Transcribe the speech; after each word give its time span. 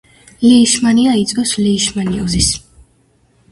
ლეიშმანია 0.45 1.13
იწვევს 1.25 1.53
ლეიშმანიოზის. 1.65 2.51